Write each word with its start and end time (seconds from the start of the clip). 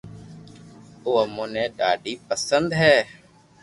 او 1.03 1.11
امو 1.21 1.45
ني 1.53 1.63
ڌادي 1.77 2.13
پسند 2.27 2.69
ھي 2.79 2.95